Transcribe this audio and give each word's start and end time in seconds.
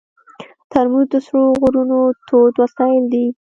ترموز 0.71 1.05
د 1.11 1.15
سړو 1.25 1.43
غرونو 1.61 1.99
تود 2.27 2.53
وسایل 2.63 3.03
دي. 3.13 3.25